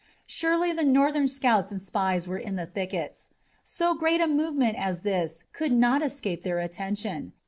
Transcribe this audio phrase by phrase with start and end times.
[0.25, 3.35] Surely the Northern scouts and spies were in the thickets.
[3.61, 7.33] So great a movement as this could not escape their attention.